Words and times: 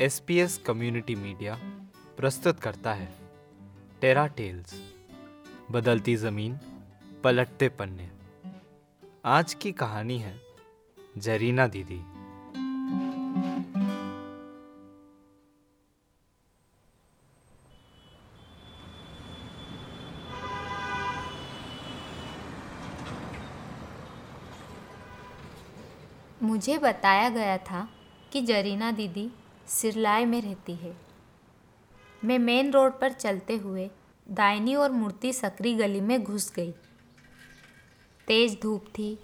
S 0.00 0.18
P 0.20 0.38
S 0.38 0.58
community 0.58 1.14
media 1.14 1.54
प्रस्तुत 2.16 2.60
करता 2.60 2.92
है। 2.92 3.14
टेरा 4.00 4.26
टेल्स, 4.26 4.74
बदलती 5.70 6.16
ज़मीन, 6.16 6.58
पलटते 7.24 7.68
पन्ने। 7.68 8.10
आज 9.24 9.54
की 9.54 9.72
कहानी 9.72 10.18
है 10.18 10.40
जरीना 11.18 11.66
दीदी। 11.66 11.98
मुझे 26.42 26.78
बताया 26.78 27.28
गया 27.28 27.58
था 27.58 27.88
कि 28.32 28.42
जरीना 28.42 28.90
दीदी 28.90 29.30
सिरलाय 29.68 30.24
में 30.24 30.40
रहती 30.42 30.74
है। 30.74 30.96
मैं 32.22 32.38
मेन 32.38 32.70
रोड 32.72 32.98
पर 33.00 33.12
चलते 33.12 33.56
हुए 33.56 33.90
दाहिनी 34.26 34.74
और 34.74 34.90
मूर्ति 34.90 35.32
सकरी 35.32 35.74
गली 35.74 36.00
में 36.00 36.22
घुस 36.24 36.52
गई। 36.56 36.72
तेज 38.28 38.58
धूप 38.62 38.86
थी। 38.88 39.18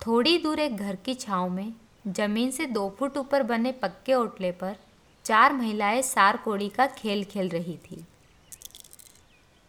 थोड़ी 0.00 0.36
दूर 0.38 0.58
एक 0.58 0.76
घर 0.76 0.96
की 0.96 1.14
छाँव 1.14 1.48
में 1.48 1.72
ज़मीन 2.06 2.50
से 2.50 2.66
दो 2.66 2.88
फुट 2.98 3.16
ऊपर 3.16 3.42
बने 3.42 3.72
पक्के 3.72 4.14
ओटले 4.14 4.52
पर 4.52 4.76
चार 5.24 5.52
महिलाएँ 5.52 6.02
सार 6.02 6.36
कोड़ी 6.36 6.68
का 6.68 6.86
खेल 6.86 7.24
खेल 7.24 7.48
रही 7.48 7.76
थी। 7.76 8.04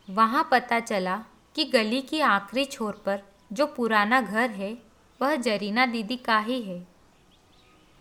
वहाँ 0.07 0.47
पता 0.51 0.79
चला 0.79 1.23
कि 1.55 1.65
गली 1.65 2.01
की 2.01 2.19
आखिरी 2.19 2.65
छोर 2.65 3.01
पर 3.05 3.21
जो 3.53 3.65
पुराना 3.65 4.21
घर 4.21 4.49
है, 4.49 4.77
वह 5.21 5.35
जरीना 5.35 5.85
दीदी 5.85 6.17
का 6.17 6.39
ही 6.39 6.61
है। 6.61 6.87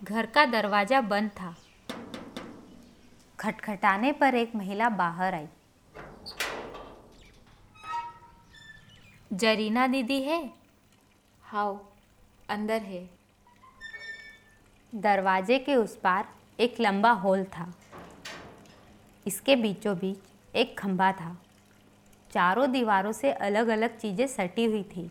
घर 0.03 0.27
का 0.27 0.45
दरवाज़ा 0.47 1.01
बंद 1.01 1.31
था। 1.31 1.55
खटखटाने 3.41 4.13
पर 4.13 4.35
एक 4.35 4.55
महिला 4.57 4.89
बाहर 4.89 5.35
आई। 5.35 5.47
जरीना 9.33 9.87
दीदी 9.87 10.21
है? 10.23 10.39
हाओ 11.43 11.79
अंदर 12.49 12.83
है। 12.83 13.09
दरवाजे 14.93 15.59
के 15.59 15.75
उस 15.75 15.97
पार 15.97 16.29
एक 16.61 16.81
लंबा 16.81 17.11
हॉल 17.11 17.45
था। 17.45 17.73
इसके 19.27 19.57
बीचों 19.57 19.97
बीच 19.99 20.57
एक 20.57 20.79
खंभा 20.79 21.13
था। 21.13 21.37
चारों 22.33 22.71
दीवारों 22.73 23.13
से 23.13 23.33
अलग 23.33 23.69
अलग 23.69 23.99
चीज़ें 23.99 24.27
सटी 24.27 24.65
हुई 24.65 24.83
थी। 24.83 25.11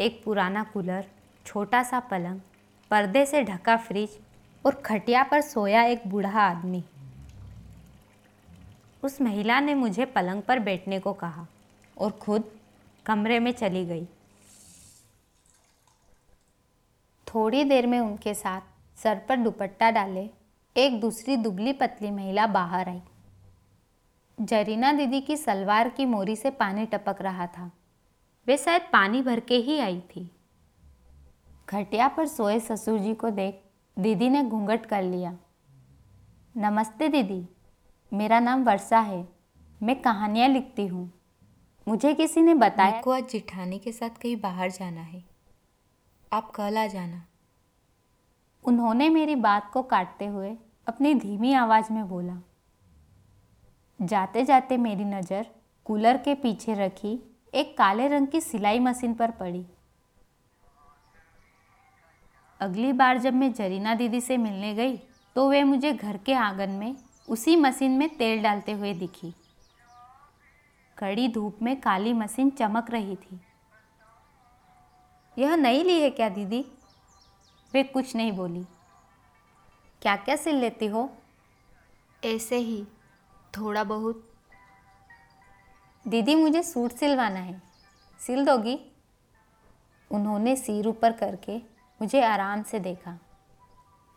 एक 0.00 0.22
पुराना 0.24 0.62
कूलर 0.64 1.04
छोटा 1.46 1.82
सा 1.82 2.00
पलंग 2.00 2.40
पर्दे 2.90 3.26
से 3.26 3.42
ढका 3.42 3.76
फ्रिज 3.76 4.18
और 4.64 4.82
खटिया 4.86 5.22
पर 5.22 5.40
सोया 5.40 5.82
एक 5.82 6.06
बूढ़ा 6.06 6.40
आदमी। 6.40 6.82
उस 9.02 9.20
महिला 9.20 9.60
ने 9.60 9.74
मुझे 9.74 10.04
पलंग 10.04 10.42
पर 10.42 10.58
बैठने 10.58 10.98
को 10.98 11.12
कहा 11.12 11.46
और 11.98 12.10
खुद 12.10 12.44
कमरे 13.06 13.38
में 13.40 13.52
चली 13.52 13.84
गई। 13.86 14.04
थोड़ी 17.26 17.64
देर 17.64 17.86
में 17.86 18.00
उनके 18.00 18.34
साथ 18.34 18.60
सर 19.02 19.18
पर 19.28 19.36
दुपट्टा 19.36 19.90
डाले 19.90 20.30
एक 20.76 21.00
दूसरी 21.00 21.36
दुबली 21.36 21.72
पतली 21.72 22.10
महिला 22.10 22.46
बाहर 22.46 22.88
आई। 22.88 23.02
जरीना 24.40 24.92
दीदी 24.92 25.20
की 25.20 25.36
सलवार 25.36 25.88
की 25.88 26.04
मोरी 26.04 26.36
से 26.36 26.50
पानी 26.50 26.86
टपक 26.86 27.22
रहा 27.22 27.46
था। 27.46 27.70
वे 28.46 28.56
शायद 28.56 28.82
पानी 28.82 29.22
भर 29.22 29.40
के 29.40 29.56
ही 29.56 29.78
आई 29.78 30.00
थी। 30.00 30.30
खटिया 31.68 32.08
पर 32.08 32.26
सोए 32.26 32.60
ससुर 32.60 32.98
जी 32.98 33.14
को 33.14 33.30
देख 33.30 33.62
दीदी 33.98 34.28
ने 34.28 34.42
घूंघट 34.42 34.86
कर 34.86 35.02
लिया। 35.02 35.36
नमस्ते 36.56 37.08
दीदी। 37.08 37.44
मेरा 38.12 38.38
नाम 38.40 38.62
वर्षा 38.64 38.98
है। 38.98 39.28
मैं 39.80 39.94
कहानियाँ 40.02 40.48
लिखती 40.48 40.86
हूँ। 40.86 41.10
मुझे 41.86 42.12
किसी 42.14 42.40
ने 42.40 42.54
बताया 42.54 43.00
को 43.00 43.10
आज 43.10 43.28
जिठानी 43.28 43.78
के 43.78 43.92
साथ 43.92 44.20
कहीं 44.22 44.36
बाहर 44.36 44.70
जाना 44.70 45.00
है। 45.00 45.22
आप 46.32 46.50
कल 46.50 46.78
आ 46.78 46.86
जाना। 46.86 47.22
उन्होंने 48.64 49.08
मेरी 49.08 49.34
बात 49.34 49.70
को 49.72 49.82
काटते 49.82 50.26
हुए 50.26 50.56
अपनी 50.86 51.14
धीमी 51.14 51.52
आवाज़ 51.52 51.92
में 51.92 52.08
बोला। 52.08 52.36
जाते 54.00 54.44
जाते 54.44 54.76
मेरी 54.76 55.04
नज़र 55.04 55.46
कूलर 55.84 56.16
के 56.16 56.34
पीछे 56.34 56.74
रखी 56.74 57.18
एक 57.54 57.76
काले 57.78 58.08
रंग 58.08 58.26
की 58.26 58.40
सिलाई 58.40 58.78
मशीन 58.78 59.14
पर 59.14 59.30
पड़ी। 59.30 59.64
अगली 62.60 62.92
बार 62.92 63.18
जब 63.18 63.34
मैं 63.34 63.52
जरीना 63.52 63.94
दीदी 63.94 64.20
से 64.20 64.36
मिलने 64.36 64.74
गई 64.74 64.96
तो 65.36 65.48
वे 65.50 65.62
मुझे 65.64 65.92
घर 65.92 66.16
के 66.16 66.34
आँगन 66.34 66.70
में 66.70 66.94
उसी 67.28 67.56
मशीन 67.56 67.90
में 67.90 68.16
तेल 68.16 68.42
डालते 68.42 68.72
हुए 68.72 68.94
दिखी। 68.94 69.34
कड़ी 70.98 71.28
धूप 71.28 71.58
में 71.62 71.80
काली 71.80 72.12
मशीन 72.12 72.50
चमक 72.50 72.90
रही 72.90 73.16
थी। 73.16 73.40
यह 75.38 75.56
नई 75.56 75.82
ली 75.82 76.00
है 76.02 76.10
क्या 76.10 76.28
दीदी? 76.28 76.66
वे 77.74 77.82
कुछ 77.82 78.16
नहीं 78.16 78.32
बोली। 78.32 78.64
क्या 80.02 80.16
क्या 80.16 80.36
सिल 80.36 80.56
लेती 80.56 80.86
हो? 80.86 81.12
ऐसे 82.24 82.56
ही 82.56 82.84
थोड़ा 83.58 83.84
बहुत। 83.84 84.32
दीदी 86.08 86.34
मुझे 86.34 86.62
सूट 86.62 86.92
सिलवाना 86.92 87.40
है। 87.40 87.62
सिल 88.20 88.44
दोगी? 88.44 88.92
उन्होंने 90.10 90.56
सिर 90.56 90.88
ऊपर 90.88 91.12
करके 91.12 91.58
मुझे 92.00 92.22
आराम 92.22 92.62
से 92.62 92.78
देखा। 92.78 93.18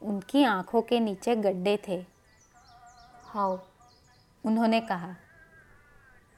उनकी 0.02 0.44
आँखों 0.44 0.82
के 0.82 1.00
नीचे 1.00 1.36
गड्ढे 1.36 1.78
थे। 1.88 2.15
हाओ 3.36 3.60
उन्होंने 4.44 4.80
कहा, 4.82 5.16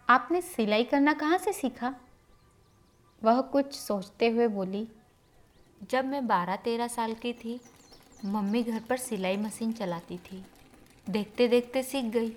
आपने 0.09 0.41
सिलाई 0.41 0.83
करना 0.83 1.13
कहाँ 1.13 1.37
से 1.37 1.53
सीखा? 1.53 1.93
वह 3.23 3.41
कुछ 3.41 3.73
सोचते 3.73 4.29
हुए 4.29 4.47
बोली, 4.47 4.87
जब 5.91 6.05
मैं 6.05 6.27
बारह 6.27 6.55
तेरह 6.55 6.87
साल 6.87 7.13
की 7.13 7.33
थी, 7.33 7.59
मम्मी 8.25 8.63
घर 8.63 8.81
पर 8.89 8.97
सिलाई 8.97 9.37
मशीन 9.37 9.71
चलाती 9.71 10.17
थी। 10.17 10.45
देखते 11.09 11.47
देखते 11.47 11.83
सीख 11.83 12.05
गई। 12.05 12.35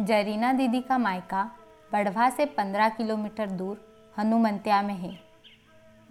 जरीना 0.00 0.52
दीदी 0.52 0.80
का 0.80 0.98
मायका 0.98 1.50
बड़वा 1.92 2.30
से 2.30 2.46
पंद्रह 2.46 2.88
किलोमीटर 2.88 3.50
दूर 3.50 4.12
हनुमंत्या 4.18 4.82
में 4.82 4.94
है। 4.94 5.18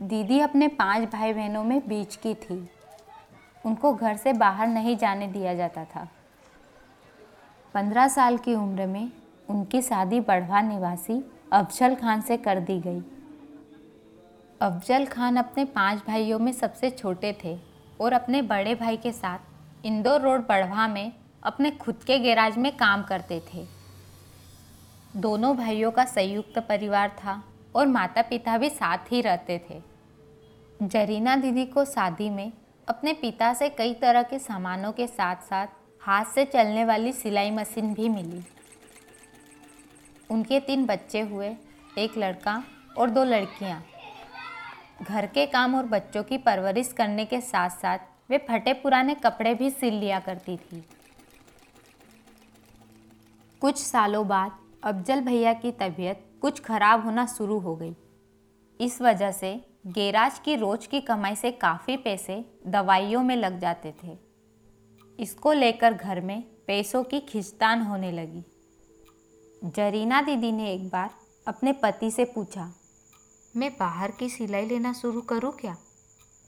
दीदी 0.01 0.39
अपने 0.39 0.67
पाँच 0.67 1.09
भाई 1.09 1.33
बहनों 1.33 1.63
में 1.63 1.87
बीच 1.87 2.15
की 2.15 2.35
थी। 2.35 2.69
उनको 3.65 3.93
घर 3.93 4.15
से 4.17 4.33
बाहर 4.33 4.67
नहीं 4.67 4.97
जाने 4.97 5.27
दिया 5.27 5.53
जाता 5.53 5.83
था। 5.85 6.07
पंद्रह 7.73 8.07
साल 8.07 8.37
की 8.37 8.55
उम्र 8.55 8.85
में 8.87 9.11
उनकी 9.49 9.81
शादी 9.81 10.19
बढ़वा 10.19 10.61
निवासी 10.61 11.23
अफजल 11.53 11.95
खान 11.95 12.21
से 12.21 12.37
कर 12.37 12.59
दी 12.59 12.79
गई। 12.79 13.01
अफजल 14.61 15.05
खान 15.05 15.35
अपने 15.35 15.65
पाँच 15.65 16.03
भाइयों 16.07 16.39
में 16.39 16.51
सबसे 16.51 16.89
छोटे 16.89 17.37
थे 17.43 17.57
और 18.01 18.13
अपने 18.13 18.41
बड़े 18.41 18.75
भाई 18.75 18.97
के 18.97 19.11
साथ 19.11 19.85
इंदौर 19.85 20.21
रोड 20.21 20.47
बढ़वा 20.47 20.87
में 20.87 21.11
अपने 21.43 21.71
खुद 21.71 22.03
के 22.03 22.19
गैराज 22.19 22.57
में 22.57 22.71
काम 22.77 23.03
करते 23.03 23.41
थे। 23.53 23.65
दोनों 25.17 25.55
भाइयों 25.57 25.91
का 25.91 26.05
संयुक्त 26.05 26.59
परिवार 26.59 27.09
था 27.09 27.41
और 27.75 27.87
माता 27.87 28.21
पिता 28.21 28.57
भी 28.57 28.69
साथ 28.69 29.11
ही 29.11 29.21
रहते 29.21 29.61
थे। 29.69 29.81
जरीना 30.81 31.35
दीदी 31.35 31.65
को 31.65 31.85
शादी 31.85 32.29
में 32.29 32.51
अपने 32.89 33.13
पिता 33.13 33.53
से 33.53 33.69
कई 33.69 33.93
तरह 33.93 34.23
के 34.23 34.39
सामानों 34.39 34.91
के 34.91 35.07
साथ 35.07 35.35
साथ 35.35 35.67
हाथ 36.01 36.25
से 36.25 36.45
चलने 36.45 36.85
वाली 36.85 37.11
सिलाई 37.13 37.51
मशीन 37.51 37.93
भी 37.93 38.09
मिली। 38.09 38.41
उनके 40.29 40.59
तीन 40.59 40.85
बच्चे 40.85 41.21
हुए, 41.21 41.55
एक 41.97 42.17
लड़का 42.17 42.63
और 42.97 43.09
दो 43.09 43.23
लड़कियाँ। 43.23 43.83
घर 45.03 45.25
के 45.25 45.45
काम 45.45 45.75
और 45.75 45.85
बच्चों 45.85 46.23
की 46.23 46.37
परवरिश 46.37 46.93
करने 46.93 47.25
के 47.25 47.41
साथ 47.41 47.69
साथ 47.69 47.97
वे 48.29 48.37
फटे 48.37 48.73
पुराने 48.73 49.15
कपड़े 49.15 49.53
भी 49.53 49.69
सिल 49.69 49.93
लिया 49.93 50.19
करती 50.19 50.57
थी। 50.57 50.83
कुछ 53.61 53.77
सालों 53.77 54.27
बाद 54.27 54.51
अफजल 54.83 55.21
भैया 55.21 55.53
की 55.53 55.71
तबीयत 55.71 56.25
कुछ 56.41 56.59
खराब 56.59 57.03
होना 57.05 57.25
शुरू 57.25 57.59
हो 57.59 57.75
गई। 57.75 57.95
इस 58.79 59.01
वजह 59.01 59.31
से 59.31 59.68
गैराज 59.85 60.39
की 60.39 60.55
रोज 60.55 60.85
की 60.87 60.99
कमाई 61.01 61.35
से 61.35 61.51
काफ़ी 61.51 61.97
पैसे 61.97 62.43
दवाइयों 62.67 63.21
में 63.23 63.35
लग 63.35 63.59
जाते 63.59 63.93
थे। 64.03 64.17
इसको 65.19 65.51
लेकर 65.53 65.93
घर 65.93 66.21
में 66.21 66.41
पैसों 66.67 67.03
की 67.03 67.19
खिंचतान 67.19 67.81
होने 67.81 68.11
लगी। 68.11 68.43
जरीना 69.63 70.21
दीदी 70.21 70.51
ने 70.51 70.71
एक 70.73 70.87
बार 70.89 71.09
अपने 71.47 71.73
पति 71.73 72.11
से 72.11 72.25
पूछा, 72.25 72.71
मैं 73.55 73.71
बाहर 73.79 74.11
की 74.11 74.29
सिलाई 74.29 74.65
लेना 74.65 74.93
शुरू 74.93 75.21
करूँ 75.21 75.51
क्या? 75.51 75.77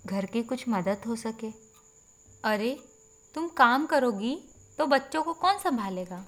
घर 0.05 0.25
की 0.25 0.43
कुछ 0.43 0.67
मदद 0.69 1.05
हो 1.07 1.15
सके? 1.15 1.51
अरे, 2.43 2.77
तुम 3.35 3.47
काम 3.47 3.85
करोगी 3.85 4.37
तो 4.77 4.85
बच्चों 4.85 5.23
को 5.23 5.33
कौन 5.33 5.57
संभालेगा? 5.57 6.25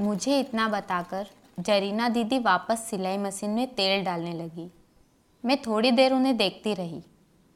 मुझे 0.00 0.38
इतना 0.40 0.68
बताकर 0.68 1.30
जरीना 1.60 2.08
दीदी 2.08 2.38
वापस 2.38 2.80
सिलाई 2.90 3.18
मशीन 3.18 3.50
में 3.50 3.74
तेल 3.74 4.04
डालने 4.04 4.32
लगी। 4.32 4.70
मैं 5.44 5.62
थोड़ी 5.62 5.90
देर 5.90 6.12
उन्हें 6.12 6.36
देखती 6.36 6.74
रही, 6.74 7.02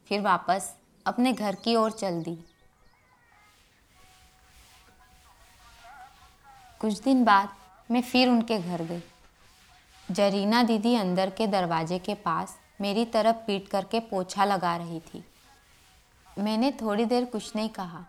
फिर 0.09 0.21
वापस 0.21 0.75
अपने 1.07 1.33
घर 1.33 1.55
की 1.55 1.77
ओर 1.77 1.93
चल 1.93 2.23
दी। 2.23 2.35
कुछ 6.81 7.01
दिन 7.01 7.25
बाद 7.25 7.49
मैं 7.91 8.03
फिर 8.03 8.29
उनके 8.29 8.59
घर 8.59 8.83
गई। 8.83 9.03
जरीना 10.11 10.63
दीदी 10.63 10.95
अंदर 10.95 11.31
के 11.31 11.47
दरवाजे 11.47 11.99
के 11.99 12.15
पास 12.15 12.59
मेरी 12.81 13.05
तरफ़ 13.05 13.37
पीट 13.37 13.69
करके 13.69 14.01
पोछा 14.01 14.45
लगा 14.45 14.77
रही 14.77 15.01
थी। 15.01 15.25
मैंने 16.39 16.71
थोड़ी 16.73 17.05
देर 17.05 17.25
कुछ 17.25 17.57
नहीं 17.57 17.69
कहा। 17.69 18.05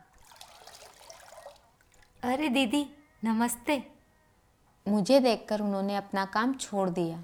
अरे 2.23 2.49
दीदी, 2.49 2.85
नमस्ते। 3.23 3.98
मुझे 4.87 5.19
देखकर 5.19 5.61
उन्होंने 5.61 5.95
अपना 5.95 6.25
काम 6.25 6.53
छोड़ 6.53 6.89
दिया। 6.89 7.23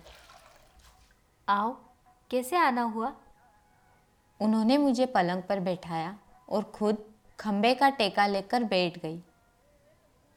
आओ, 1.50 1.78
कैसे 2.32 2.58
आना 2.58 2.82
हुआ? 2.82 3.14
उन्होंने 4.42 4.78
मुझे 4.78 5.06
पलंग 5.06 5.44
पर 5.44 5.60
बैठाया 5.60 6.18
और 6.50 6.64
खुद 6.64 6.98
खम्बे 7.40 7.76
का 7.76 7.90
टेका 7.90 8.28
लेकर 8.28 8.64
बैठ 8.64 9.00
गई। 9.00 9.24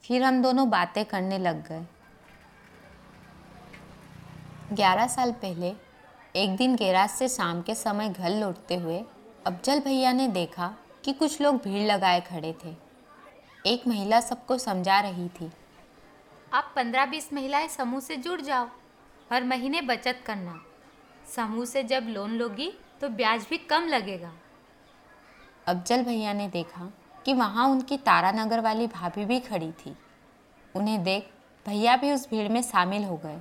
फिर 0.02 0.22
हम 0.22 0.42
दोनों 0.42 0.70
बातें 0.70 1.04
करने 1.04 1.38
लग 1.38 1.68
गए। 1.68 1.86
ग्यारह 4.72 5.06
साल 5.06 5.32
पहले, 5.32 5.76
एक 6.36 6.56
दिन 6.56 6.76
गैराज 6.76 7.10
से 7.10 7.28
शाम 7.28 7.62
के 7.62 7.74
समय 7.74 8.08
घर 8.08 8.30
लौटते 8.30 8.76
हुए 8.76 9.04
अफजल 9.46 9.80
भैया 9.80 10.12
ने 10.12 10.28
देखा 10.28 10.74
कि 11.04 11.12
कुछ 11.12 11.40
लोग 11.40 11.56
भीड़ 11.56 11.92
लगाए 11.92 12.20
खड़े 12.20 12.54
थे। 12.64 12.76
एक 13.66 13.88
महिला 13.88 14.20
सबको 14.20 14.58
समझा 14.58 15.00
रही 15.00 15.28
थी। 15.28 15.52
आप 16.52 16.72
पंद्रह 16.76 17.06
बीस 17.06 17.32
महिलाएँ 17.32 17.66
समूह 17.68 18.00
से 18.00 18.16
जुड़ 18.16 18.40
जाओ। 18.40 18.68
हर 19.32 19.44
महीने 19.44 19.80
बचत 19.80 20.20
करना। 20.26 20.54
समूह 21.36 21.64
से 21.64 21.82
जब 21.82 22.06
लोन 22.08 22.30
लोगी 22.30 22.70
तो 23.00 23.08
ब्याज 23.08 23.46
भी 23.50 23.58
कम 23.58 23.86
लगेगा। 23.86 24.32
अफजल 25.66 26.02
भैया 26.02 26.32
ने 26.32 26.48
देखा 26.48 26.90
कि 27.24 27.32
वहाँ 27.32 27.68
उनकी 27.68 27.96
तारानगर 27.96 28.60
वाली 28.60 28.86
भाभी 28.86 29.24
भी 29.24 29.40
खड़ी 29.40 29.70
थी। 29.72 29.94
उन्हें 30.74 31.02
देख 31.02 31.30
भैया 31.66 31.96
भी 31.96 32.12
उस 32.12 32.28
भीड़ 32.30 32.48
में 32.48 32.62
शामिल 32.62 33.04
हो 33.04 33.16
गए। 33.16 33.40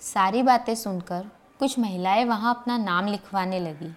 सारी 0.00 0.42
बातें 0.42 0.74
सुनकर 0.74 1.30
कुछ 1.58 1.78
महिलाएँ 1.78 2.24
वहाँ 2.24 2.54
अपना 2.54 2.78
नाम 2.78 3.06
लिखवाने 3.06 3.60
लगी। 3.60 3.92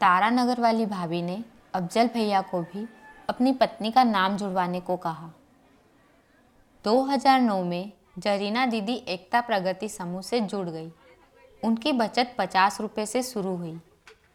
तारानगर 0.00 0.60
वाली 0.60 0.86
भाभी 0.86 1.22
ने 1.22 1.42
अफजल 1.74 2.08
भैया 2.08 2.40
को 2.40 2.62
भी 2.62 2.86
अपनी 3.28 3.52
पत्नी 3.52 3.90
का 3.90 4.04
नाम 4.04 4.36
जुड़वाने 4.36 4.80
को 4.80 4.96
कहा। 4.96 5.30
2009 6.88 7.62
में 7.64 7.92
जरीना 8.18 8.64
दीदी 8.66 8.94
एकता 9.08 9.40
प्रगति 9.40 9.88
समूह 9.88 10.20
से 10.22 10.38
जुड़ 10.42 10.68
गई। 10.68 10.90
उनकी 11.62 11.90
बचत 11.92 12.34
पचास 12.38 12.80
रुपये 12.80 13.04
से 13.06 13.22
शुरू 13.22 13.54
हुई 13.56 13.76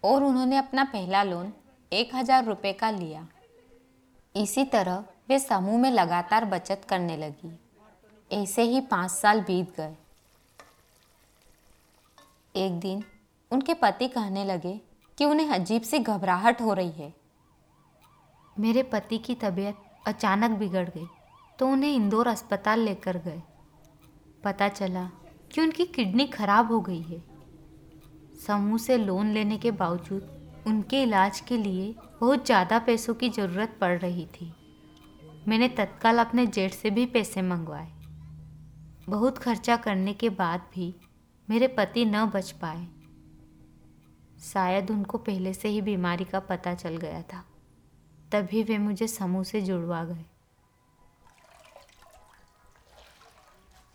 और 0.04 0.24
उन्होंने 0.24 0.58
अपना 0.58 0.84
पहला 0.84 1.22
लोन 1.24 1.52
एक 1.92 2.14
हज़ार 2.16 2.46
रुपये 2.46 2.74
का 2.74 2.90
लिया। 2.90 3.26
इसी 4.36 4.66
तरह 4.66 5.04
वे 5.30 5.40
समूह 5.40 5.80
में 5.80 5.90
लगातार 5.92 6.46
बचत 6.46 6.86
करने 6.90 7.16
लगी। 7.18 7.52
ऐसे 8.32 8.64
ही 8.64 8.82
पाँच 8.92 9.12
साल 9.12 9.42
बीत 9.42 9.74
गए। 9.78 9.96
एक 12.56 12.80
दिन 12.80 13.04
उनके 13.52 13.74
पति 13.74 14.08
कहने 14.10 14.46
लगे 14.46 14.80
कि 15.18 15.26
उन्हें 15.26 15.50
अजीब 15.50 15.82
सी 15.82 16.00
घबराहट 16.00 16.62
हो 16.62 16.74
रही 16.74 16.92
है। 16.92 17.14
मेरे 18.56 18.84
पति 18.84 19.18
की 19.18 19.36
तबीयत 19.36 19.84
अचानक 20.08 20.58
बिगड़ 20.60 20.88
गई। 20.90 21.08
तो 21.60 21.68
उन्हें 21.68 21.92
इंदौर 21.92 22.28
अस्पताल 22.28 22.80
लेकर 22.80 23.18
गए। 23.18 23.42
पता 24.44 24.68
चला 24.70 25.10
कि 25.52 25.62
उनकी 25.62 25.86
किडनी 25.86 26.26
खराब 26.28 26.72
हो 26.72 26.80
गई 26.82 27.02
है। 27.02 27.22
समूह 28.38 28.78
से 28.78 28.98
लोन 28.98 29.32
लेने 29.32 29.58
के 29.58 29.72
बावजूद 29.74 30.64
उनके 30.68 31.02
इलाज 31.04 31.40
के 31.40 31.58
लिए 31.58 31.94
बहुत 32.22 32.46
ज़्यादा 32.46 32.80
पैसों 32.80 33.14
की 33.14 33.30
ज़रूरत 33.30 33.78
पड़ 33.82 33.98
रही 34.00 34.26
थी। 34.32 34.52
मैंने 35.48 35.68
तत्काल 35.70 36.18
अपने 36.18 36.46
जेठ 36.48 36.74
से 36.74 36.90
भी 36.90 37.06
पैसे 37.06 37.42
मंगवाए। 37.42 37.88
बहुत 39.10 39.38
खर्चा 39.38 39.76
करने 39.78 40.14
के 40.14 40.30
बाद 40.32 40.68
भी 40.76 40.94
मेरे 41.48 41.68
पति 41.68 42.06
न 42.06 42.26
बच 42.26 42.52
पाए। 42.62 42.86
शायद 44.44 44.92
उनको 44.92 45.18
पहले 45.18 45.54
से 45.54 45.70
ही 45.70 45.82
बीमारी 45.82 46.26
का 46.26 46.40
पता 46.42 46.74
चल 46.76 46.98
गया 46.98 47.22
था। 47.24 47.44
तभी 48.32 48.64
वे 48.64 48.78
मुझे 48.78 49.08
समूह 49.08 49.44
से 49.44 49.62
जुड़वा 49.62 50.04
गए। 50.04 50.26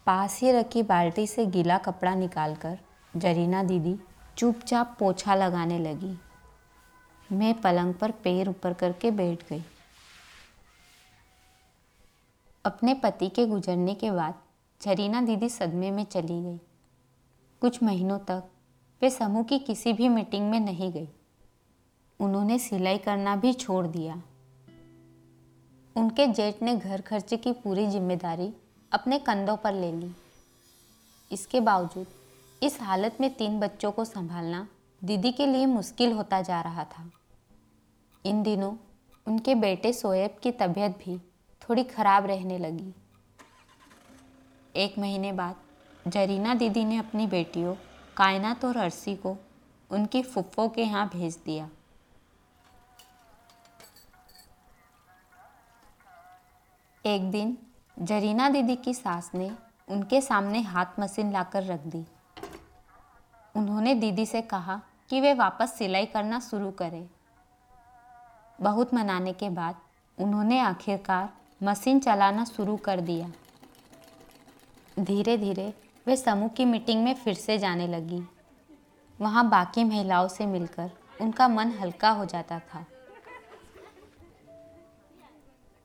पास 0.08 0.38
ही 0.40 0.52
रखी 0.52 0.82
बाल्टी 0.82 1.26
से 1.26 1.44
गीला 1.46 1.78
कपड़ा 1.78 2.14
निकालकर 2.14 2.78
जरीना 3.16 3.62
दीदी 3.62 3.94
चुपचाप 4.36 4.94
पोछा 4.98 5.34
लगाने 5.34 5.78
लगी। 5.78 6.16
मैं 7.32 7.52
पलंग 7.60 7.94
पर 7.94 8.10
पैर 8.10 8.48
ऊपर 8.48 8.72
करके 8.72 9.10
बैठ 9.10 9.42
गई। 9.50 9.62
अपने 12.64 12.94
पति 12.94 13.28
के 13.28 13.46
गुजरने 13.46 13.94
के 13.94 14.10
बाद 14.10 14.34
जरीना 14.80 15.20
दीदी 15.20 15.48
सदमे 15.48 15.90
में 15.90 16.04
चली 16.04 16.42
गई। 16.42 16.58
कुछ 17.62 17.82
महीनों 17.82 18.18
तक 18.18 18.48
वे 19.02 19.10
समूह 19.10 19.42
की 19.42 19.58
किसी 19.58 19.92
भी 19.92 20.08
मीटिंग 20.08 20.50
में 20.50 20.60
नहीं 20.60 20.92
गई। 20.92 21.08
उन्होंने 22.20 22.58
सिलाई 22.58 22.98
करना 22.98 23.36
भी 23.36 23.52
छोड़ 23.52 23.86
दिया। 23.86 24.22
उनके 25.96 26.26
जेठ 26.26 26.62
ने 26.62 26.76
घर 26.76 27.00
खर्चे 27.00 27.36
की 27.36 27.52
पूरी 27.52 27.86
ज़िम्मेदारी 27.86 28.52
अपने 28.92 29.18
कंधों 29.18 29.56
पर 29.56 29.74
ले 29.74 29.92
ली। 29.92 30.10
इसके 31.30 31.60
बावजूद, 31.60 32.06
इस 32.62 32.80
हालत 32.80 33.16
में 33.20 33.34
तीन 33.34 33.60
बच्चों 33.60 33.92
को 33.92 34.04
संभालना 34.04 34.66
दीदी 35.04 35.32
के 35.32 35.46
लिए 35.46 35.66
मुश्किल 35.66 36.12
होता 36.12 36.42
जा 36.42 36.60
रहा 36.60 36.84
था। 36.84 37.10
इन 38.24 38.42
दिनों, 38.42 38.76
उनके 39.26 39.54
बेटे 39.54 39.92
सोएब 39.92 40.36
की 40.42 40.52
तबीयत 40.52 40.98
भी 40.98 41.18
थोड़ी 41.62 41.84
ख़राब 41.84 42.26
रहने 42.26 42.58
लगी। 42.58 42.94
एक 44.76 44.98
महीने 44.98 45.32
बाद, 45.32 45.56
जरीना 46.08 46.54
दीदी 46.54 46.84
ने 46.84 46.96
अपनी 46.96 47.26
बेटियों, 47.26 47.74
कायनात 48.16 48.64
और 48.64 48.76
अरसी 48.76 49.16
को 49.16 49.36
उनकी 49.90 50.22
फुफ्फो 50.22 50.68
के 50.68 50.82
यहाँ 50.82 51.08
भेज 51.08 51.38
दिया। 51.46 51.68
एक 57.04 57.30
दिन 57.30 57.56
जरीना 58.02 58.48
दीदी 58.48 58.76
की 58.76 58.94
सास 58.94 59.30
ने 59.34 59.50
उनके 59.88 60.20
सामने 60.20 60.60
हाथ 60.60 60.86
मशीन 61.00 61.32
लाकर 61.32 61.64
रख 61.64 61.80
दी। 61.80 62.04
उन्होंने 63.56 63.94
दीदी 63.94 64.26
से 64.26 64.42
कहा 64.42 64.80
कि 65.08 65.20
वे 65.20 65.34
वापस 65.34 65.78
सिलाई 65.78 66.06
करना 66.06 66.40
शुरू 66.40 66.70
करें। 66.70 67.08
बहुत 68.60 68.94
मनाने 68.94 69.32
के 69.32 69.50
बाद 69.50 69.76
उन्होंने 70.18 70.58
आखिरकार 70.60 71.28
मशीन 71.62 72.00
चलाना 72.00 72.44
शुरू 72.44 72.76
कर 72.76 73.00
दिया। 73.00 73.30
धीरे 74.98 75.36
धीरे 75.36 75.74
वे 76.06 76.16
समूह 76.16 76.48
की 76.48 76.64
मीटिंग 76.64 77.04
में 77.04 77.14
फिर 77.14 77.34
से 77.34 77.58
जाने 77.58 77.86
लगी। 77.86 78.22
वहाँ 79.20 79.48
बाकी 79.48 79.84
महिलाओं 79.84 80.28
से 80.28 80.46
मिलकर 80.46 80.90
उनका 81.20 81.48
मन 81.48 81.72
हल्का 81.72 82.10
हो 82.10 82.24
जाता 82.24 82.58
था। 82.58 82.84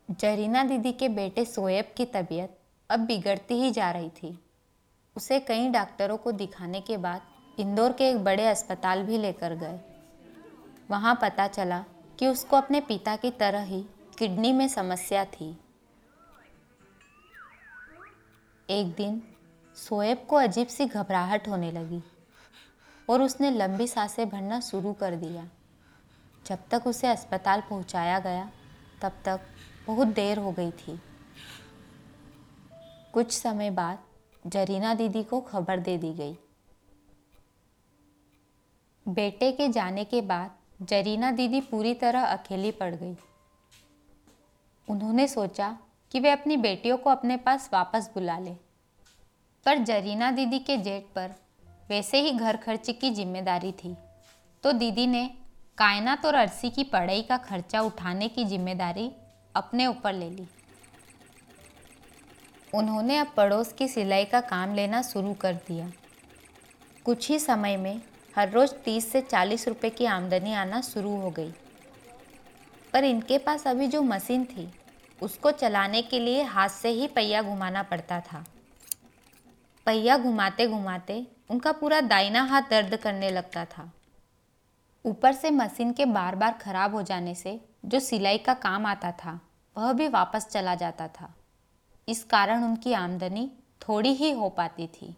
जरीना 0.09 0.63
दीदी 0.63 0.91
के 0.91 1.09
बेटे 1.09 1.45
सोएब 1.45 1.93
की 1.97 2.05
तबीयत 2.05 2.57
अब 2.89 2.99
बिगड़ती 2.99 3.61
ही 3.61 3.71
जा 3.71 3.91
रही 3.91 4.09
थी। 4.09 4.37
उसे 5.15 5.39
कई 5.39 5.69
डॉक्टरों 5.69 6.17
को 6.17 6.31
दिखाने 6.31 6.81
के 6.81 6.97
बाद 6.97 7.21
इंदौर 7.59 7.93
के 7.93 8.09
एक 8.09 8.23
बड़े 8.23 8.45
अस्पताल 8.47 9.03
भी 9.03 9.17
लेकर 9.17 9.55
गए। 9.55 9.79
वहाँ 10.89 11.17
पता 11.21 11.47
चला 11.47 11.83
कि 12.19 12.27
उसको 12.27 12.57
अपने 12.57 12.81
पिता 12.81 13.15
की 13.15 13.31
तरह 13.31 13.63
ही 13.63 13.81
किडनी 14.19 14.53
में 14.53 14.67
समस्या 14.67 15.25
थी। 15.25 15.49
एक 18.69 18.93
दिन 18.93 19.21
सोएब 19.77 20.25
को 20.29 20.35
अजीब 20.35 20.67
सी 20.67 20.85
घबराहट 20.85 21.47
होने 21.47 21.71
लगी 21.71 22.01
और 23.09 23.21
उसने 23.21 23.51
लंबी 23.51 23.87
साँसें 23.87 24.29
भरना 24.29 24.59
शुरू 24.59 24.93
कर 24.93 25.15
दिया। 25.15 25.47
जब 26.45 26.59
तक 26.71 26.87
उसे 26.87 27.07
अस्पताल 27.07 27.61
पहुँचाया 27.61 28.19
गया, 28.19 28.51
तब 29.01 29.11
तक 29.25 29.39
बहुत 29.87 30.07
देर 30.07 30.39
हो 30.39 30.51
गई 30.51 30.71
थी। 30.71 30.99
कुछ 33.13 33.31
समय 33.31 33.69
बाद 33.71 33.99
जरीना 34.45 34.93
दीदी 34.93 35.23
को 35.23 35.39
खबर 35.41 35.79
दे 35.79 35.97
दी 35.97 36.13
गई। 36.13 36.35
बेटे 39.05 39.51
के 39.51 39.67
जाने 39.67 40.03
के 40.03 40.21
बाद 40.21 40.51
जरीना 40.81 41.31
दीदी 41.31 41.61
पूरी 41.61 41.93
तरह 41.93 42.23
अकेली 42.23 42.71
पड़ 42.71 42.93
गई। 42.95 43.15
उन्होंने 44.87 45.27
सोचा 45.27 45.77
कि 46.11 46.19
वे 46.19 46.29
अपनी 46.29 46.57
बेटियों 46.57 46.97
को 46.97 47.09
अपने 47.09 47.37
पास 47.37 47.69
वापस 47.73 48.09
बुला 48.13 48.37
ले। 48.39 48.53
पर 49.65 49.83
जरीना 49.83 50.31
दीदी 50.31 50.59
के 50.59 50.77
जेठ 50.77 51.03
पर 51.15 51.33
वैसे 51.89 52.21
ही 52.21 52.31
घर 52.31 52.57
खर्च 52.57 52.89
की 52.91 53.09
ज़िम्मेदारी 53.11 53.71
थी। 53.73 53.95
तो 54.63 54.71
दीदी 54.71 55.07
ने 55.07 55.25
कायनात 55.77 56.25
और 56.25 56.35
अरसी 56.35 56.69
की 56.69 56.83
पढ़ाई 56.83 57.21
का 57.21 57.37
खर्चा 57.39 57.81
उठाने 57.81 58.27
की 58.29 58.45
ज़िम्मेदारी 58.45 59.11
अपने 59.55 59.87
ऊपर 59.87 60.13
ले 60.13 60.29
ली। 60.29 60.47
उन्होंने 62.75 63.17
अब 63.17 63.33
पड़ोस 63.37 63.73
की 63.73 63.87
सिलाई 63.87 64.25
का 64.25 64.41
काम 64.41 64.75
लेना 64.75 65.01
शुरू 65.01 65.33
कर 65.33 65.53
दिया। 65.53 65.91
कुछ 67.05 67.29
ही 67.29 67.39
समय 67.39 67.77
में 67.77 68.01
हर 68.35 68.49
रोज़ 68.49 68.73
तीस 68.73 69.11
से 69.11 69.21
चालीस 69.21 69.67
रुपए 69.67 69.89
की 69.89 70.05
आमदनी 70.05 70.53
आना 70.53 70.81
शुरू 70.81 71.15
हो 71.15 71.29
गई। 71.29 71.53
पर 72.93 73.03
इनके 73.03 73.37
पास 73.37 73.67
अभी 73.67 73.87
जो 73.87 74.01
मशीन 74.01 74.45
थी, 74.45 74.71
उसको 75.21 75.51
चलाने 75.51 76.01
के 76.01 76.19
लिए 76.19 76.43
हाथ 76.43 76.69
से 76.69 76.89
ही 76.89 77.07
पहिया 77.07 77.41
घुमाना 77.41 77.83
पड़ता 77.83 78.19
था। 78.19 78.45
पहिया 79.85 80.17
घुमाते 80.17 80.67
घुमाते 80.67 81.27
उनका 81.49 81.71
पूरा 81.71 82.01
दाइना 82.01 82.43
हाथ 82.43 82.61
दर्द 82.61 82.95
करने 82.95 83.29
लगता 83.29 83.65
था। 83.65 83.93
ऊपर 85.05 85.33
से 85.33 85.51
मशीन 85.51 85.93
के 85.93 86.05
बार 86.05 86.35
बार 86.35 86.53
खराब 86.53 86.95
हो 86.95 87.01
जाने 87.01 87.35
से 87.35 87.72
जो 87.83 87.99
सिलाई 87.99 88.37
का 88.37 88.53
काम 88.55 88.85
आता 88.85 89.11
था, 89.13 89.39
वह 89.75 89.91
भी 89.93 90.07
वापस 90.07 90.47
चला 90.47 90.75
जाता 90.75 91.07
था। 91.09 91.33
इस 92.07 92.23
कारण 92.23 92.63
उनकी 92.63 92.93
आमदनी 92.93 93.49
थोड़ी 93.81 94.13
ही 94.13 94.31
हो 94.31 94.49
पाती 94.49 94.87
थी। 94.87 95.15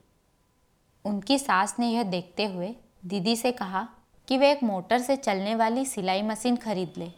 उनकी 1.06 1.38
सास 1.40 1.76
ने 1.80 1.90
यह 1.90 2.04
देखते 2.04 2.46
हुए 2.46 2.76
दीदी 3.06 3.36
से 3.36 3.52
कहा 3.52 3.88
कि 4.28 4.38
वे 4.38 4.52
एक 4.52 4.64
मोटर 4.64 5.00
से 5.00 5.16
चलने 5.16 5.56
वाली 5.56 5.86
सिलाई 5.86 6.22
मशीन 6.22 6.56
खरीद 6.56 6.94
ले। 6.98 7.12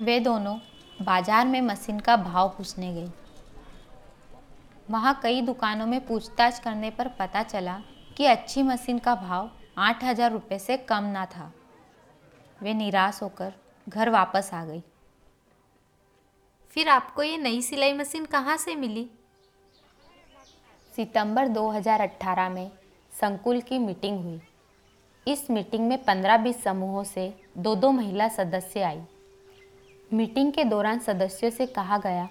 वे 0.00 0.18
दोनों 0.20 0.56
बाज़ार 0.98 1.46
में 1.46 1.60
मशीन 1.60 1.98
का 2.00 2.16
भाव 2.16 2.48
पूछने 2.48 2.92
गई। 2.94 3.10
वहाँ 4.90 5.18
कई 5.22 5.40
दुकानों 5.40 5.86
में 5.86 6.04
पूछताछ 6.06 6.58
करने 6.58 6.90
पर 6.90 7.08
पता 7.18 7.42
चला 7.42 7.80
कि 8.16 8.26
अच्छी 8.26 8.62
मशीन 8.62 8.98
का 8.98 9.14
भाव 9.14 9.50
आठ 9.78 10.04
हज़ार 10.04 10.32
रुपये 10.32 10.58
से 10.58 10.76
कम 10.76 11.04
ना 11.04 11.24
था। 11.26 11.52
वे 12.60 12.74
निराश 12.74 13.22
होकर 13.22 13.52
घर 13.88 14.10
वापस 14.10 14.50
आ 14.54 14.64
गई। 14.64 14.82
फिर 16.70 16.88
आपको 16.88 17.22
ये 17.22 17.36
नई 17.38 17.62
सिलाई 17.62 17.92
मशीन 17.92 18.24
कहाँ 18.24 18.56
से 18.56 18.74
मिली? 18.76 19.10
सितंबर 20.96 21.48
2018 21.48 22.48
में 22.48 22.70
संकुल 23.12 23.60
की 23.60 23.78
मीटिंग 23.78 24.24
हुई। 24.24 24.40
इस 25.28 25.50
मीटिंग 25.50 25.88
में 25.88 26.04
15-20 26.04 26.62
समूहों 26.62 27.04
से 27.04 27.32
दो 27.58 27.74
दो 27.74 27.90
महिला 27.90 28.28
सदस्य 28.28 28.82
आई। 28.82 29.02
मीटिंग 30.12 30.52
के 30.52 30.64
दौरान 30.64 30.98
सदस्यों 30.98 31.50
से 31.50 31.66
कहा 31.66 31.98
गया, 31.98 32.28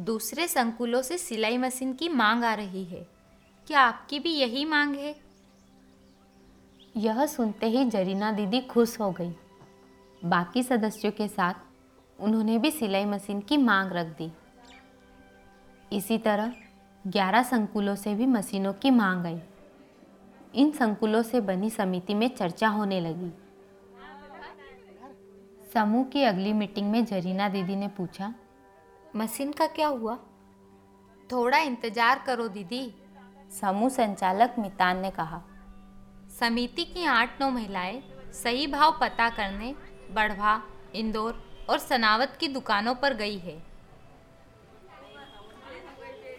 दूसरे 0.00 0.48
संकुलों 0.48 1.02
से 1.02 1.18
सिलाई 1.18 1.58
मशीन 1.58 1.92
की 1.92 2.08
मांग 2.08 2.44
आ 2.44 2.54
रही 2.54 2.84
है। 2.84 3.06
क्या 3.66 3.80
आपकी 3.80 4.18
भी 4.18 4.34
यही 4.34 4.64
मांग 4.64 4.94
है? 4.96 5.14
यह 6.96 7.26
सुनते 7.26 7.66
ही 7.66 7.84
जरीना 7.84 8.32
दीदी 8.32 8.60
खुश 8.60 8.98
हो 9.00 9.10
गई। 9.12 9.32
बाकी 10.22 10.62
सदस्यों 10.62 11.12
के 11.12 11.28
साथ 11.28 11.54
उन्होंने 12.18 12.58
भी 12.58 12.70
सिलाई 12.70 13.04
मशीन 13.04 13.40
की 13.40 13.56
मांग 13.56 13.92
रख 13.92 14.06
दी। 14.06 14.30
इसी 15.92 16.18
तरह 16.18 16.52
ग्यारह 17.04 17.42
संकुलों 17.42 17.94
से 17.94 18.14
भी 18.14 18.26
मशीनों 18.26 18.72
की 18.72 18.90
मांग 18.90 19.26
आई। 19.26 19.40
इन 20.54 20.70
संकुलों 20.70 21.22
से 21.22 21.40
बनी 21.40 21.70
समिति 21.70 22.14
में 22.14 22.28
चर्चा 22.28 22.68
होने 22.68 23.00
लगी। 23.00 23.32
समूह 25.74 26.04
की 26.04 26.22
अगली 26.22 26.52
मीटिंग 26.52 26.90
में 26.90 27.04
जरीना 27.04 27.48
दीदी 27.48 27.76
ने 27.76 27.88
पूछा 27.88 28.32
मशीन 29.16 29.52
का 29.52 29.66
क्या 29.66 29.88
हुआ? 29.88 30.16
थोड़ा 31.30 31.58
इंतज़ार 31.58 32.22
करो 32.26 32.48
दीदी। 32.48 32.94
समूह 33.60 33.88
संचालक 33.88 34.54
मितान 34.58 35.00
ने 35.00 35.10
कहा 35.10 35.42
समिति 36.40 36.84
की 36.84 37.04
आठ 37.04 37.40
नौ 37.40 37.50
महिलाएँ 37.50 38.02
सही 38.32 38.66
भाव 38.66 38.98
पता 39.00 39.28
करने 39.30 39.74
बढ़वा 40.10 40.60
इंदौर 40.94 41.42
और 41.70 41.78
सनावत 41.78 42.36
की 42.40 42.48
दुकानों 42.48 42.94
पर 42.94 43.14
गई 43.14 43.38
है। 43.38 43.56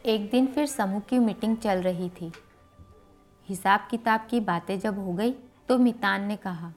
एक 0.05 0.29
दिन 0.31 0.47
फिर 0.47 0.65
समूह 0.67 0.99
की 0.99 1.19
मीटिंग 1.19 1.57
चल 1.57 1.81
रही 1.81 2.09
थी। 2.11 2.31
हिसाब 3.49 3.87
किताब 3.91 4.27
की 4.31 4.39
बातें 4.41 4.79
जब 4.79 4.99
हो 4.99 5.13
गई 5.13 5.31
तो 5.69 5.77
मितान 5.77 6.25
ने 6.25 6.35
कहा 6.37 6.73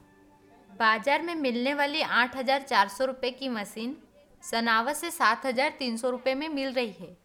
बाज़ार 0.69 1.21
में 1.21 1.35
मिलने 1.35 1.73
वाली 1.73 2.01
आठ 2.01 2.35
हज़ार 2.37 2.61
चार 2.61 2.87
सौ 2.87 3.05
रुपये 3.05 3.31
की 3.31 3.49
मशीन 3.49 3.95
सनावत 4.43 4.95
से 4.95 5.11
सात 5.11 5.45
हज़ार 5.45 5.69
तीन 5.79 5.97
सौ 5.97 6.09
रुपये 6.09 6.33
में 6.35 6.47
मिल 6.49 6.73
रही 6.73 6.95
है। 6.99 7.15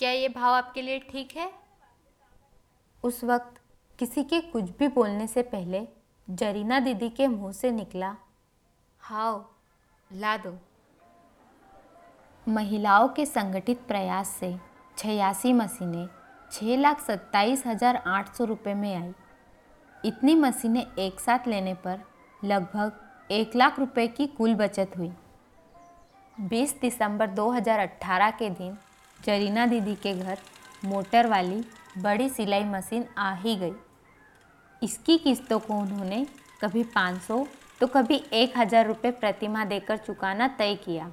क्या 0.00 0.10
ये 0.10 0.28
भाव 0.28 0.54
आपके 0.54 0.82
लिए 0.82 0.98
ठीक 1.10 1.36
है? 1.36 1.50
उस 3.04 3.22
वक्त 3.24 3.60
किसी 3.98 4.22
के 4.24 4.40
कुछ 4.42 4.70
भी 4.78 4.88
बोलने 4.90 5.26
से 5.26 5.42
पहले 5.44 5.86
जरीना 6.28 6.78
दीदी 6.80 7.08
के 7.10 7.26
मुँह 7.28 7.52
से 7.52 7.70
निकला 7.72 8.14
हाओ, 9.04 9.40
ला 10.10 10.36
दो। 10.36 10.52
महिलाओं 12.46 13.08
के 13.08 13.24
संगठित 13.26 13.80
प्रयास 13.88 14.28
से 14.30 14.52
छियासी 14.98 15.52
मशीनें 15.52 16.06
छः 16.52 16.76
लाख 16.76 17.00
सत्ताईस 17.00 17.62
हज़ार 17.66 17.96
आठ 17.96 18.32
सौ 18.34 18.44
रुपये 18.44 18.74
में 18.74 18.94
आई। 18.94 19.12
इतनी 20.04 20.34
मशीनें 20.34 20.86
एक 20.98 21.20
साथ 21.20 21.48
लेने 21.48 21.74
पर 21.84 22.00
लगभग 22.44 23.28
एक 23.30 23.56
लाख 23.56 23.78
रुपए 23.78 24.06
की 24.08 24.26
कुल 24.26 24.54
बचत 24.54 24.96
हुई। 24.98 25.10
20 26.36 26.74
दिसंबर 26.80 27.30
2018 27.32 28.30
के 28.38 28.48
दिन 28.50 28.76
जरीना 29.20 29.66
दीदी 29.66 29.94
के 29.96 30.14
घर 30.14 30.38
मोटर 30.84 31.26
वाली 31.26 31.62
बड़ी 31.98 32.28
सिलाई 32.28 32.64
मशीन 32.66 33.04
आ 33.18 33.32
ही 33.34 33.54
गई। 33.56 33.74
इसकी 34.82 35.18
किस्तों 35.18 35.58
को 35.58 35.78
उन्होंने 35.80 36.24
कभी 36.62 36.84
500 36.96 37.46
तो 37.84 37.88
कभी 37.88 38.16
एक 38.32 38.52
हज़ार 38.56 38.86
रुपये 38.86 39.10
प्रतिमा 39.12 39.64
देकर 39.64 39.96
चुकाना 39.96 40.46
तय 40.48 40.74
किया। 40.74 41.10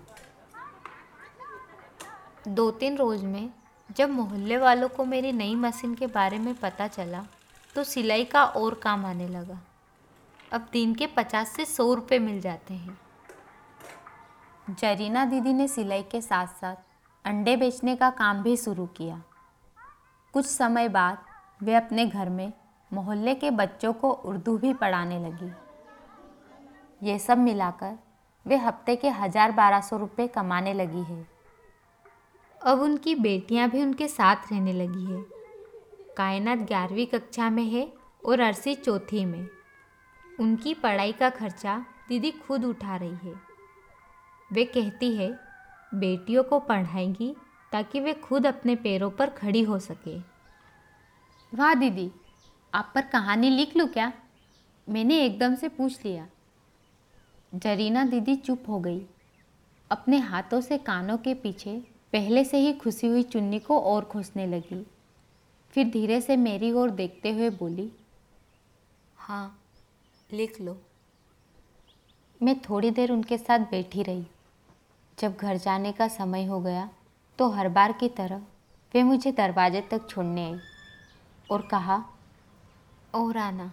दो 2.48 2.70
तीन 2.72 2.96
रोज़ 2.98 3.26
में 3.26 3.50
जब 3.98 4.10
मोहल्ले 4.10 4.58
वालों 4.58 4.88
को 4.90 5.06
मेरी 5.06 5.32
नई 5.32 5.56
मशीन 5.56 5.96
के 5.96 6.08
बारे 6.08 6.38
में 6.40 6.54
पता 6.56 6.88
चला 6.88 7.24
तो 7.76 7.84
सिलाई 7.84 8.24
का 8.26 8.44
और 8.44 8.74
काम 8.74 9.06
आने 9.06 9.28
लगा। 9.28 9.60
अब 10.52 10.68
दिन 10.74 10.94
के 10.96 11.08
पचास 11.08 11.50
से 11.50 11.66
सौ 11.66 11.94
रुपये 11.94 12.20
मिल 12.20 12.40
जाते 12.42 12.74
हैं। 12.74 12.98
जरीना 14.70 15.26
दीदी 15.26 15.54
ने 15.54 15.68
सिलाई 15.68 16.04
के 16.04 16.22
साथ 16.22 16.48
साथ 16.62 16.76
अंडे 17.26 17.56
बेचने 17.56 17.96
का 17.96 18.10
काम 18.12 18.42
भी 18.44 18.56
शुरू 18.58 18.86
किया। 18.98 19.22
कुछ 20.34 20.46
समय 20.46 20.90
बाद 20.90 21.18
वे 21.64 21.76
अपने 21.76 22.06
घर 22.06 22.30
में 22.30 22.52
मोहल्ले 22.92 23.36
के 23.36 23.52
बच्चों 23.52 23.94
को 23.94 24.12
उर्दू 24.12 24.58
भी 24.58 24.74
पढ़ाने 24.76 25.20
लगी। 25.20 25.52
ये 27.02 27.18
सब 27.20 27.38
मिलाकर 27.38 27.98
वे 28.46 28.58
हफ़्ते 28.58 28.96
के 28.96 29.10
हज़ार 29.10 29.52
बारह 29.52 29.82
सौ 29.82 29.98
रुपये 29.98 30.28
कमाने 30.28 30.74
लगी 30.74 31.04
है। 31.04 31.26
अब 32.62 32.82
उनकी 32.82 33.16
बेटियाँ 33.16 33.70
भी 33.70 33.82
उनके 33.82 34.08
साथ 34.08 34.52
रहने 34.52 34.74
लगी 34.74 35.06
है। 35.06 35.22
कायनात 36.18 36.60
ग्यारहवीं 36.60 37.06
कक्षा 37.08 37.50
में 37.50 37.64
है 37.64 37.88
और 38.26 38.40
अरसी 38.40 38.76
चौथी 38.76 39.26
में। 39.26 39.48
उनकी 40.40 40.74
पढ़ाई 40.74 41.12
का 41.12 41.30
खर्चा 41.30 41.78
दीदी 42.10 42.32
खुद 42.32 42.66
उठा 42.66 42.96
रही 42.96 43.30
है। 43.30 43.34
वे 44.52 44.66
कहती 44.66 45.16
है, 45.16 45.30
बेटियों 45.94 46.44
को 46.44 46.60
पढ़ाएँगी 46.60 47.36
ताकि 47.72 48.00
वे 48.00 48.14
खुद 48.14 48.48
अपने 48.48 48.76
पैरों 48.76 49.10
पर 49.10 49.30
खड़ी 49.30 49.62
हो 49.62 49.80
सके। 49.80 50.18
वाह 51.54 51.74
दीदी, 51.74 52.12
आप 52.74 52.92
पर 52.96 53.02
कहानी 53.02 53.50
लिख 53.50 53.76
लूँ 53.78 53.88
क्या? 53.88 54.12
मैंने 54.88 55.20
एकदम 55.26 55.56
से 55.56 55.70
पूछ 55.70 56.06
लिया। 56.06 56.28
जरीना 57.54 58.04
दीदी 58.06 58.36
चुप 58.36 58.64
हो 58.70 58.80
गई। 58.80 59.02
अपने 59.92 60.18
हाथों 60.20 60.60
से 60.62 60.78
कानों 60.78 61.18
के 61.18 61.34
पीछे 61.34 61.78
पहले 62.14 62.44
से 62.46 62.58
ही 62.58 62.74
खुशी 62.74 63.08
हुई 63.08 63.24
चुन्नी 63.24 63.60
को 63.60 63.80
और 63.82 64.06
खोसने 64.06 64.46
लगी। 64.48 64.86
फिर 65.76 65.90
धीरे 65.90 66.20
से 66.22 66.36
मेरी 66.38 66.72
ओर 66.72 66.90
देखते 66.92 67.32
हुए 67.32 67.50
बोली 67.50 67.92
हाँ 69.18 69.58
लिख 70.30 70.60
लो। 70.62 70.78
मैं 72.42 72.60
थोड़ी 72.60 72.92
देर 72.92 73.12
उनके 73.12 73.38
साथ 73.38 73.60
बैठी 73.72 74.04
रही। 74.04 74.26
जब 75.18 75.36
घर 75.36 75.58
जाने 75.58 75.92
का 75.92 76.08
समय 76.08 76.46
हो 76.46 76.60
गया 76.60 76.90
तो 77.40 77.50
हर 77.50 77.70
बार 77.70 77.92
की 77.92 78.10
तरह 78.10 78.42
वे 78.94 79.04
मुझे 79.04 79.32
दरवाजे 79.32 79.82
तक 79.82 80.10
छोड़ने 80.10 80.46
आई 80.46 80.60
और 81.52 81.62
कहा, 81.62 82.04
और 83.14 83.38
आना। 83.38 83.72